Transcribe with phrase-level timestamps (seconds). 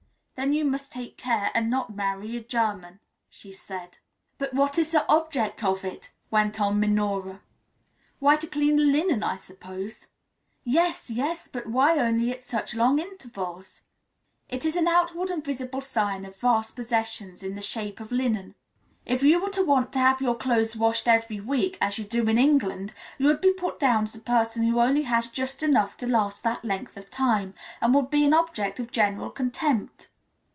[0.35, 3.99] "Then you must take care and not marry a German," she said.
[4.39, 7.41] "But what is the object of it?" went on Minora.
[8.17, 10.07] "Why, to clean the linen, I suppose."
[10.63, 13.81] "Yes, yes, but why only at such long intervals?"
[14.49, 18.55] "It is an outward and visible sign of vast possessions in the shape of linen.
[19.05, 22.27] If you were to want to have your clothes washed every week, as you do
[22.27, 25.97] in England, you would be put down as a person who only has just enough
[25.97, 30.07] to last that length of time, and would be an object of general contempt."